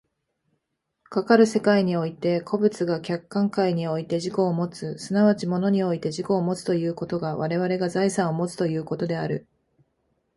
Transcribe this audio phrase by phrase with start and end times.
[1.11, 9.45] かかる世界において個物が客観界において自己をもつ、即ち物において自己をもつということが我々が財産をもつということである。